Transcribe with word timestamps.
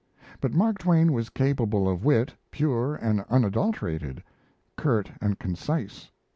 But 0.39 0.51
Mark 0.51 0.79
Twain 0.79 1.13
was 1.13 1.29
capable 1.29 1.87
of 1.87 2.03
wit, 2.03 2.33
pure 2.49 2.95
and 2.95 3.21
unadulterated, 3.29 4.23
curt 4.75 5.11
and 5.21 5.37
concise. 5.37 6.09